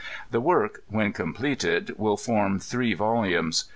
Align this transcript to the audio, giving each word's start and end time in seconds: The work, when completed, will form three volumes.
The 0.31 0.41
work, 0.41 0.81
when 0.87 1.13
completed, 1.13 1.91
will 1.99 2.17
form 2.17 2.57
three 2.57 2.95
volumes. 2.95 3.65